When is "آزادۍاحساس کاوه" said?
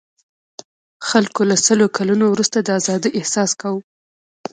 2.79-3.81